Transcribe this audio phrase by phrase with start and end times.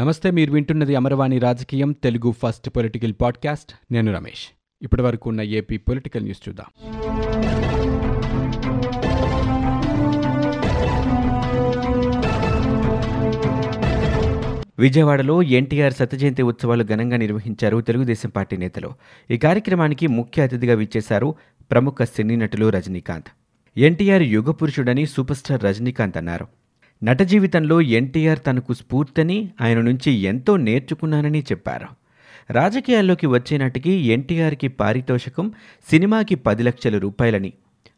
[0.00, 3.72] నమస్తే మీరు వింటున్నది అమరవాణి రాజకీయం తెలుగు ఫస్ట్ పొలిటికల్ పాడ్కాస్ట్.
[3.92, 4.48] నేను రమేష్.
[4.82, 6.66] ఇప్పటి వరకు ఉన్న ఏపీ పొలిటికల్ న్యూస్ చూద్దాం.
[14.78, 18.90] విజయవాడలో ఎన్టీఆర్ సత్యజయంతి ఉత్సవాలు ఘనంగా నిర్వహించారు తెలుగుదేశం పార్టీ నేతలు.
[19.30, 21.34] ఈ కార్యక్రమానికి ముఖ్య అతిథిగా విచ్చేశారు
[21.70, 23.26] ప్రముఖ సినీ నటులు రజనీకాంత్.
[23.76, 26.46] ఎన్టీఆర్ యుగ పురుషుడని సూపర్ స్టార్ రజనీకాంత్ అన్నారు.
[27.04, 31.86] నట జీవితంలో ఎన్టీఆర్ తనకు స్ఫూర్తిని ఆయన నుంచి ఎంతో నేర్చుకున్నానని చెప్పారు.
[32.50, 35.52] రాజకీయాల్లోకి వచ్చేనాటికి ఎన్టీఆర్కి పారితోషికం
[35.90, 37.52] సినిమాకి పది లక్షల రూపాయలని.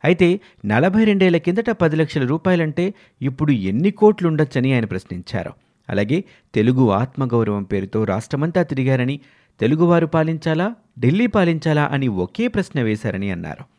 [0.04, 5.52] అయితే నలభై రెండేళ్ళ కిందట పది లక్షల రూపాయలంటే ఇప్పుడు ఎన్ని కోట్లుండొచ్చని ఆయన ప్రశ్నించారు.
[5.88, 6.24] అలాగే
[6.54, 9.20] తెలుగు ఆత్మగౌరవం పేరుతో రాష్ట్రమంతా తిరిగారని
[9.60, 13.71] తెలుగువారు పాలించాలా ఢిల్లీ పాలించాలా అని ఒకే ప్రశ్న వేశారని అన్నారు.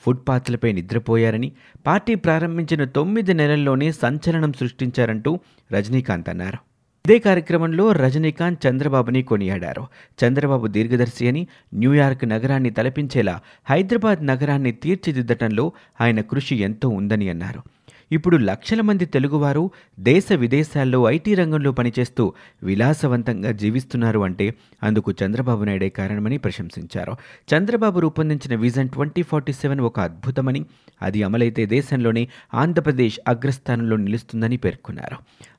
[0.00, 1.52] ఫుట్పాత్లపై నిద్రపోయారని
[1.86, 5.38] పార్టీ ప్రారంభించిన తొమ్మిది నెలల్లోనే సంచలనం సృష్టించారంటూ
[5.72, 6.58] రజనీకాంత్ అన్నారు.
[7.06, 9.86] ఇదే కార్యక్రమంలో రజనీకాంత్ చంద్రబాబుని కొనియాడారు.
[10.24, 17.77] చంద్రబాబు దీర్ఘదర్శి అని న్యూయార్క్ నగరాన్ని తలపించేలా హైదరాబాద్ నగరాన్ని తీర్చిదిద్దటంలో ఆయన కృషి ఎంతో ఉందని అన్నారు.
[18.12, 19.70] ఇప్పుడు లక్షల మంది తెలుగువారు
[20.00, 27.12] దేశ విదేశాల్లో ఐటీ రంగంలో పనిచేస్తూ విలాసవంతంగా జీవిస్తున్నారు అంటే అందుకు చంద్రబాబు నాయుడే కారణమని ప్రశంసించారు.
[27.54, 30.64] చంద్రబాబు రూపొందించిన విజన్ ట్వంటీ ఫార్టీ సెవెన్ ఒక అద్భుతమని
[31.02, 35.16] అది అమలైతే దేశంలోనే ఆంధ్రప్రదేశ్ అగ్రస్థానంలో నిలుస్తుందని పేర్కొన్నారు.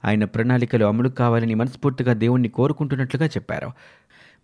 [0.08, 3.70] ఆయన ప్రణాళికలు అమలు కావాలని మనస్ఫూర్తిగా దేవుణ్ణి కోరుకుంటున్నట్లుగా చెప్పారు.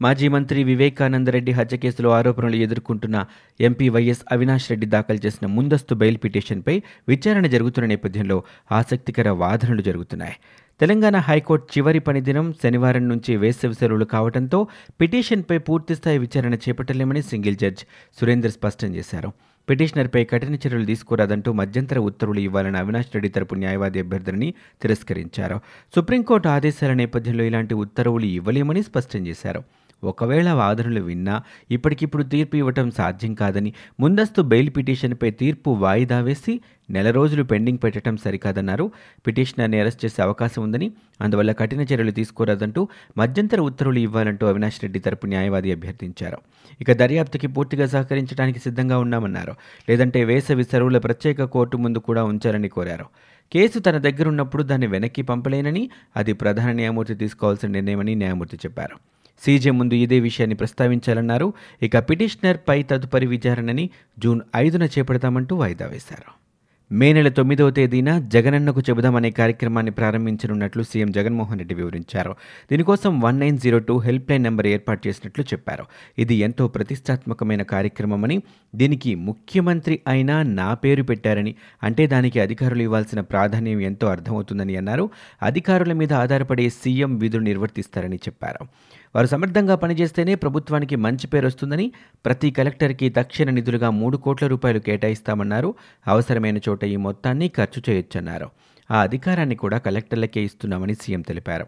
[0.02, 3.26] మాజీ మంత్రి వివేకానందరెడ్డి హత్య కేసులో ఆరోపణలు ఎదుర్కొంటున్న
[3.60, 10.36] ఎంపీ వైఎస్ అవినాష్ రెడ్డి దాఖలు చేసిన ముందస్తు బెయిల్ పిటిషన్పై విచారణ జరుగుతున్న నేపథ్యంలో ఆసక్తికర వాదనలు జరుగుతున్నాయి.
[10.82, 14.68] తెలంగాణ హైకోర్టు చివరి పనిదినం శనివారం నుంచి వేసవి సెలవులు కావడంతో
[15.02, 17.84] పిటిషన్పై పూర్తిస్థాయి విచారణ చేపట్టలేమని సింగిల్ జడ్జ్
[18.20, 19.34] సురేందర్ స్పష్టం చేశారు.
[19.70, 25.60] పిటిషనర్పై కఠిన చర్యలు తీసుకురాదంటూ మధ్యంతర ఉత్తర్వులు ఇవ్వాలని అవినాష్ రెడ్డి తరపు న్యాయవాది అభ్యర్థనని తిరస్కరించారు.
[25.96, 29.64] సుప్రీంకోర్టు ఆదేశాల నేపథ్యంలో ఇలాంటి ఉత్తర్వులు ఇవ్వలేమని స్పష్టం చేశారు.
[30.04, 37.11] ఒకవేళ వాదనలు విన్నా ఇప్పటికిప్పుడు తీర్పు ఇవ్వటం సాధ్యం కాదని ముందస్తు బెయిల్ పిటిషన్పై తీర్పు వాయిదా వేసి నెల
[37.11, 38.92] రోజులు పెండింగ్ పెట్టడం సరికాదన్నారు.
[39.28, 40.92] పిటిషనర్ని అరెస్ట్ చేసే అవకాశం ఉందని
[41.22, 46.38] అందువల్ల కఠిన చర్యలు తీసుకోరాదంటూ మధ్యంతర ఉత్తర్వులు ఇవ్వాలంటూ అవినాష్ రెడ్డి తరపు న్యాయవాది అభ్యర్థించారు.
[46.82, 49.55] ఇక దర్యాప్తుకి పూర్తిగా సహకరించడానికి సిద్ధంగా ఉన్నామన్నారు.
[49.89, 53.05] లేదంటే వేసవి సెలవుల ప్రత్యేక కోర్టు ముందు కూడా ఉంచాలని కోరారు.
[53.54, 59.14] కేసు తన దగ్గరున్నప్పుడు దాన్ని వెనక్కి పంపలేనని అది ప్రధాన న్యాయమూర్తి తీసుకోవాల్సిన నిర్ణయమని న్యాయమూర్తి చెప్పారు.
[59.40, 61.54] సీజే ముందు ఇదే విషయాన్ని ప్రస్తావించాలన్నారు.
[61.82, 66.46] ఇక పిటిషనర్ పై తదుపరి విచారణని జూన్ ఐదున చేపడతామంటూ వాయిదా వేశారు.
[66.92, 72.36] మే నెల తొమ్మిదవ తేదీన జగనన్నకు చెబుదామనే కార్యక్రమాన్ని ప్రారంభించనున్నట్లు సీఎం జగన్మోహన్ రెడ్డి వివరించారు.
[72.72, 75.86] దీనికోసం one nine zero two help line number ఏర్పాటు చేసినట్లు చెప్పారు.
[76.20, 78.42] ఇది ఎంతో ప్రతిష్టాత్మకమైన కార్యక్రమమని
[78.76, 85.10] దీనికి ముఖ్యమంత్రి అయినా నా పేరు పెట్టారని అంటే దానికి అధికారులు ఇవ్వాల్సిన ప్రాధాన్యం ఎంతో అర్థమవుతుందని అన్నారు.
[85.44, 88.67] అధికారుల మీద ఆధారపడే సీఎం విధులు నిర్వర్తిస్తారని చెప్పారు.
[89.15, 91.92] వారు సమర్థంగా పనిచేస్తేనే ప్రభుత్వానికి మంచి పేరు వస్తుందని
[92.26, 95.76] ప్రతి కలెక్టర్కి తక్షణ నిధులుగా మూడు కోట్ల రూపాయలు కేటాయిస్తామన్నారు.
[96.08, 98.49] అవసరమైన చోట ఈ మొత్తాన్ని ఖర్చు చేయొచ్చన్నారు.
[98.92, 101.65] ఆ అధికారాన్ని కూడా కలెక్టర్లకే ఇస్తున్నామని సీఎం తెలిపారు.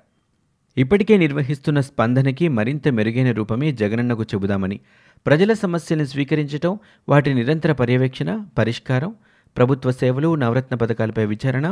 [0.77, 4.79] ఇప్పటికే నిర్వహిస్తున్న స్పందనకి మరింత మెరుగైన రూపమే జగనన్నకు చెబుదామని
[5.25, 9.15] ప్రజల సమస్యలను స్వీకరించటం వాటి నిరంతర పర్యవేక్షణ పరిష్కారం
[9.57, 11.67] ప్రభుత్వ సేవలు నవరత్న పథకాలపై విచారణ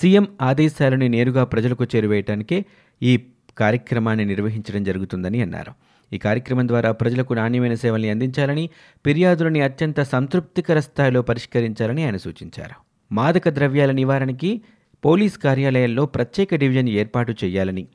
[0.00, 2.64] సీఎం ఆదేశాలను నేరుగా ప్రజలకు చేరువేయటానికే
[3.02, 3.12] ఈ
[3.60, 5.72] కార్యక్రమాన్ని నిర్వహించడం జరుగుతుందని అన్నారు.
[6.12, 8.70] ఈ కార్యక్రమం ద్వారా ప్రజలకు నాణ్యమైన సేవల్ని అందించాలని
[9.06, 12.76] ఫిర్యాదులని అత్యంత సంతృప్తికర స్థాయిలో పరిష్కరించాలని ఆయన సూచించారు.
[13.12, 14.62] మాదక ద్రవ్యాల నివారణకి
[15.04, 17.88] పోలీస్ కార్యాలయాల్లో ప్రత్యేక డివిజన్ ఏర్పాటు చేయాలని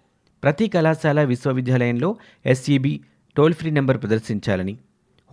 [0.43, 2.15] ప్రతి కళాశాల విశ్వవిద్యాలయంలో
[2.45, 3.01] ఎస్ఈబి
[3.37, 4.77] టోల్ ఫ్రీ నెంబర్ ప్రదర్శించాలని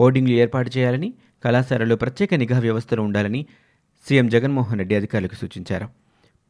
[0.00, 1.14] హోర్డింగ్లు ఏర్పాటు చేయాలని
[1.44, 3.46] కళాశాలలో ప్రత్యేక నిఘా వ్యవస్థలు ఉండాలని
[4.08, 5.88] సీఎం జగన్మోహన్ రెడ్డి అధికారులకు సూచించారు.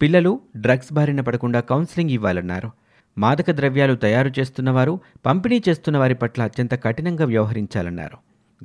[0.02, 2.70] పిల్లలు డ్రగ్స్ బారిన పడకుండా కౌన్సిలింగ్ ఇవ్వాలన్నారు.
[3.18, 8.16] మాదక ద్రవ్యాలు తయారు చేస్తున్నవారు పంపిణీ చేస్తున్న వారి పట్ల అత్యంత కఠినంగా వ్యవహరించాలన్నారు.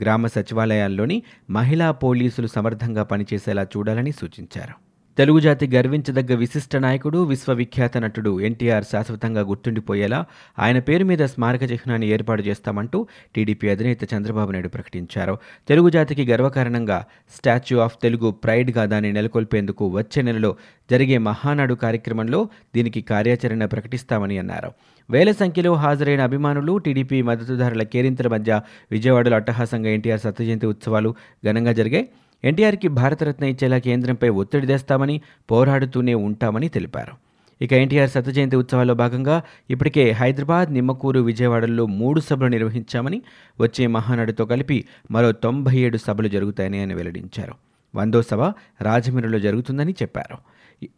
[0.02, 4.85] గ్రామ సచివాలయాల్లోని మహిళా పోలీసులు సమర్థంగా పనిచేసేలా చూడాలని సూచించారు.
[5.18, 10.26] తెలుగు జాతి గర్వించదగ్గ విశిష్ట నాయకుడు విశ్వవిఖ్యాత నటుడు ఎన్టీఆర్ శాశ్వతంగా గుర్తుండిపోయేలా
[10.60, 15.36] ఆయన పేరు మీద స్మారక చిహ్నాన్ని ఏర్పాటు చేస్తామంటూ టీడీపీ అధినేత చంద్రబాబు నాయుడు ప్రకటించారు.
[15.68, 17.06] తెలుగు జాతికి గర్వకారణంగా
[17.36, 20.52] స్టాచ్యూ ఆఫ్ తెలుగు ప్రైడ్గా దాన్ని నెలకొల్పేందుకు వచ్చే నెలలో
[20.92, 24.72] జరిగే మహానాడు కార్యక్రమంలో దీనికి కార్యాచరణ ప్రకటిస్తామని అన్నారు.
[25.10, 28.62] వేల సంఖ్యలో హాజరైన అభిమానులు టీడీపీ మద్దతుదారుల కేరింతల మధ్య
[28.92, 32.08] విజయవాడలో అట్టహాసంగా ఎన్టీఆర్ సత్యజయంతి ఉత్సవాలు ఘనంగా జరిగాయి.
[32.46, 35.22] ఎన్టీఆర్కి భారతరత్న ఇచ్చేలా కేంద్రంపై ఒత్తిడి తెస్తామని
[35.52, 37.14] పోరాడుతూనే ఉంటామని తెలిపారు.
[37.62, 43.22] ఇక ఎన్టీఆర్ శత జయంతి ఉత్సవాల్లో భాగంగా ఇప్పటికే హైదరాబాద్ నిమ్మకూరు విజయవాడల్లో మూడు సభలు నిర్వహించామని
[43.60, 47.65] వచ్చే మహానాడుతో కలిపి మరో తొంభై ఏడు సభలు జరుగుతాయని ఆయన వెల్లడించారు.
[47.96, 48.42] వందో సభ
[48.82, 50.38] రాజమండ్రిలో జరుగుతుందని చెప్పారు.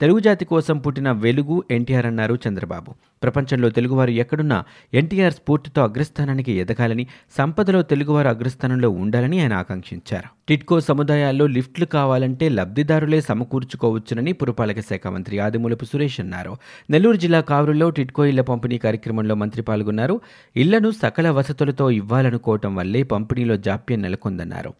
[0.01, 2.93] తెలుగు జాతి కోసం పుట్టిన వెలుగు ఎన్టీఆర్ అన్నారు చంద్రబాబు.
[3.23, 4.63] ప్రపంచంలో తెలుగువారు ఎక్కడున్నా
[4.93, 7.07] ఎన్టీఆర్ స్ఫూర్తితో అగ్రస్థానానికి ఎదగాలని
[7.37, 10.29] సంపదలో తెలుగువారు అగ్రస్థానంలో ఉండాలని ఆయన ఆకాంక్షించారు.
[10.47, 16.57] టిట్కో సముదాయాల్లో లిఫ్ట్లు కావాలంటే లబ్ధిదారులే సమకూర్చుకోవచ్చునని పురపాలక శాఖ మంత్రి ఆదిమూలపు సురేష్ అన్నారు.
[16.89, 20.21] నెల్లూరు జిల్లా కావూరులో టిట్కో ఇళ్ళ పంపిణీ కార్యక్రమంలో మంత్రి పాల్గొన్నారు.
[20.55, 24.73] ఇళ్ళను సకల వసతులతో ఇవ్వాలనుకోవటం వల్లే పంపిణీలో జాప్యం నెలకొందన్నారు.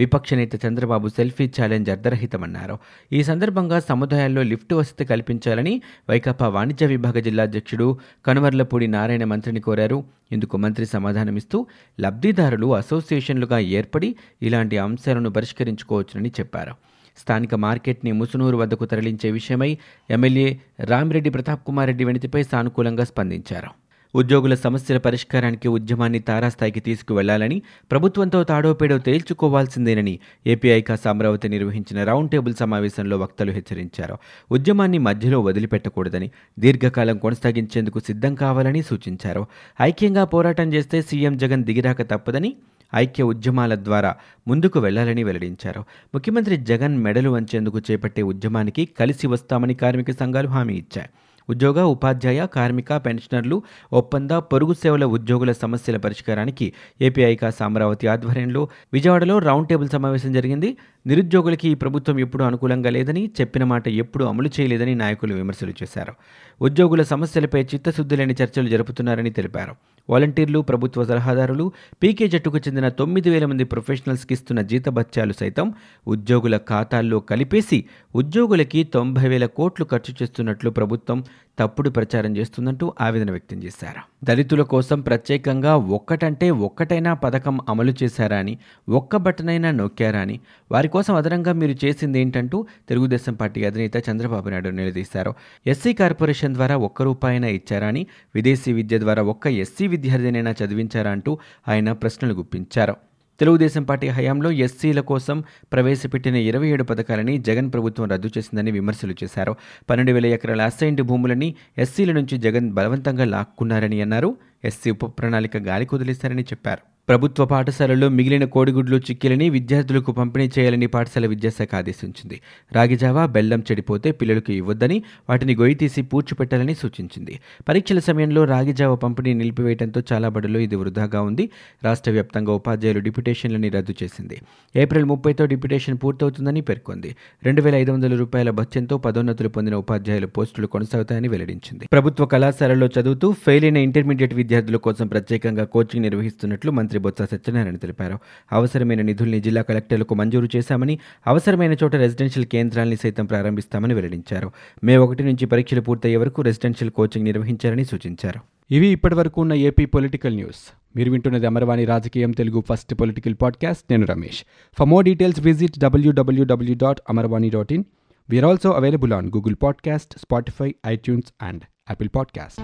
[0.00, 2.76] విపక్ష నేత చంద్రబాబు సెల్ఫీ ఛాలెంజ్ అర్ధరహితమన్నారు
[3.12, 5.74] ఈ సందర్భంగా సముదాయాల్లో లిఫ్ట్ వసతి కల్పించాలని
[6.10, 7.88] వైకాపా వాణిజ్య విభాగ జిల్లా అధ్యక్షుడు
[8.26, 9.98] కనుమర్లపూడి నారాయణ మంత్రిని కోరారు.
[10.32, 11.58] ఇందుకు మంత్రి సమాధానమిస్తూ
[12.00, 14.10] లబ్ధిదారులు అసోసియేషన్లుగా ఏర్పడి
[14.42, 16.74] ఇలాంటి అంశాలను పరిష్కరించుకోవచ్చునని చెప్పారు.
[17.18, 19.70] స్థానిక మార్కెట్ని ముసునూరు వద్దకు తరలించే విషయమై
[20.10, 20.48] ఎమ్మెల్యే
[20.84, 23.70] రామిరెడ్డి ప్రతాప్ కుమార్ రెడ్డి వినతిపై సానుకూలంగా స్పందించారు.
[24.14, 32.54] ఉద్యోగుల సమస్యల పరిష్కారానికి ఉద్యమాన్ని తారాస్థాయికి తీసుకువెళ్ళాలని ప్రభుత్వంతో తాడోపేడో తేల్చుకోవాల్సిందేనని ఏపీఐకా సామ్రావతి అమరావతి నిర్వహించిన రౌండ్ టేబుల్
[32.54, 34.18] సమావేశంలో వక్తలు హెచ్చరించారు.
[34.50, 39.46] ఉద్యమాన్ని మధ్యలో వదిలిపెట్టకూడదని దీర్ఘకాలం కొనసాగించేందుకు సిద్ధం కావాలని సూచించారు.
[39.82, 42.56] ఐక్యంగా పోరాటం చేస్తే సీఎం జగన్ దిగిరాక తప్పదని
[42.94, 44.16] ఐక్య ఉద్యమాల ద్వారా
[44.48, 45.80] ముందుకు వెళ్ళాలని వెల్లడించారు.
[46.14, 51.08] ముఖ్యమంత్రి జగన్ మెడలు వంచేందుకు చేపట్టే ఉద్యమానికి కలిసి వస్తామని కార్మిక సంఘాలు హామీ ఇచ్చాయి.
[51.48, 59.38] ఉద్యోగ ఉపాధ్యాయ కార్మిక పెన్షనర్లు ఒప్పంద పొరుగు సేవల ఉద్యోగుల సమస్యల పరిష్కారానికి ఏపీఐకా ఐకాస్ అమరావతి ఆధ్వర్యంలో విజయవాడలో
[59.38, 60.76] రౌండ్ టేబుల్ సమావేశం జరిగింది.
[61.06, 66.12] నిరుద్యోగులకి ఈ ప్రభుత్వం ఎప్పుడూ అనుకూలంగా లేదని చెప్పిన మాట ఎప్పుడూ అమలు చేయలేదని నాయకులు విమర్శలు చేశారు.
[66.60, 69.74] ఉద్యోగుల సమస్యలపై చిత్తశుద్ధి లేని చర్చలు జరుపుతున్నారని తెలిపారు.
[70.10, 71.72] వాలంటీర్లు ప్రభుత్వ సలహాదారులు
[72.02, 75.74] పీకే జట్టుకు చెందిన తొమ్మిది వేల మంది ప్రొఫెషనల్స్కి ఇస్తున్న జీతభత్యాలు సైతం
[76.06, 77.84] ఉద్యోగుల ఖాతాల్లో కలిపేసి
[78.14, 81.24] ఉద్యోగులకి తొంభై వేల కోట్లు ఖర్చు చేస్తున్నట్లు ప్రభుత్వం
[81.58, 84.26] తప్పుడు ప్రచారం చేస్తుందంటూ ఆవేదన వ్యక్తం చేశారు.
[84.26, 88.58] దళితుల కోసం ప్రత్యేకంగా ఒక్కటంటే ఒక్కటైనా పథకం అమలు చేశారా అని
[88.88, 90.40] ఒక్క బటనైనా నొక్కారా అని
[90.72, 95.34] వారి కోసం అదనంగా మీరు చేసింది ఏంటంటూ తెలుగుదేశం పార్టీ అధినేత చంద్రబాబు నాయుడు నిలదీశారు.
[95.66, 101.38] ఎస్సీ కార్పొరేషన్ ద్వారా ఒక్క రూపాయినా ఇచ్చారా అని విదేశీ విద్య ద్వారా ఒక్క ఎస్సీ విద్యార్థినైనా చదివించారా అంటూ
[101.68, 103.09] ఆయన ప్రశ్నలు గుప్పించారు.
[103.40, 109.56] తెలుగుదేశం పార్టీ హయాంలో ఎస్సీల కోసం ప్రవేశపెట్టిన ఇరవై ఏడు పథకాలని జగన్ ప్రభుత్వం రద్దు చేసిందని విమర్శలు చేశారు.
[109.90, 114.36] పన్నెండు వేల ఎకరాల అసైన్డ్ భూములని ఎస్సీల నుంచి జగన్ బలవంతంగా లాక్కున్నారని అన్నారు.
[114.64, 116.99] ఎస్సీ ఉప ప్రణాళిక గాలి కుదిలిస్తారని చెప్పారు.
[117.10, 122.40] ప్రభుత్వ పాఠశాలల్లో మిగిలిన కోడిగుడ్లు చిక్కిలని విద్యార్థులకు పంపిణీ చేయాలని పాఠశాల విద్యాశాఖ ఆదేశించింది.
[122.72, 127.40] రాగిజావా బెల్లం చెడిపోతే పిల్లలకు ఇవ్వద్దని వాటిని గొయ్యి తీసి పూడ్చిపెట్టాలని సూచించింది.
[127.68, 131.50] పరీక్షల సమయంలో రాగిజావ పంపిణీ నిలిపివేయడంతో చాలా బడుల్లో ఇది వృధాగా ఉంది.
[131.84, 134.40] రాష్ట్ర వ్యాప్తంగా ఉపాధ్యాయులు డిప్యుటేషన్లని రద్దు చేసింది.
[134.76, 137.16] ఏప్రిల్ ముప్పైతో డిప్యుటేషన్ పూర్తవుతుందని పేర్కొంది.
[137.44, 141.88] రెండు వేల ఐదు వందల రూపాయల భత్యంతో పదోన్నతులు పొందిన ఉపాధ్యాయుల పోస్టులు కొనసాగుతాయని వెల్లడించింది.
[141.92, 147.76] ప్రభుత్వ కళాశాలల్లో చదువుతూ ఫెయిల్ అయిన ఇంటర్మీడియట్ విద్యార్థుల కోసం ప్రత్యేకంగా కోచింగ్ నిర్వహిస్తున్నట్లు మంత్రి మంత్రి బొత్స సత్యనారాయణ
[147.76, 148.18] తెలిపారు.
[148.52, 154.50] అవసరమైన నిధుల్ని జిల్లా కలెక్టర్లకు మంజూరు చేశామని అవసరమైన చోట రెసిడెన్షియల్ కేంద్రాల్ని సైతం ప్రారంభిస్తామని వెల్లడించారు.
[154.84, 158.40] మే ఒకటి నుంచి పరీక్షలు పూర్తయ్యే వరకు రెసిడెన్షియల్ కోచింగ్ నిర్వహించారని సూచించారు.
[158.70, 160.72] ఇవి ఇప్పటివరకు ఉన్న ఏపీ పొలిటికల్ న్యూస్.
[160.96, 163.84] మీరు వింటున్నది అమరవాణి రాజకీయం తెలుగు ఫస్ట్ పొలిటికల్ పాడ్కాస్ట్.
[163.90, 164.44] నేను Ramesh.
[164.78, 167.84] For more details visit W W W dot Amarvani dot in.
[168.30, 172.60] We are also available on Google podcast Spotify iTunes and Apple podcast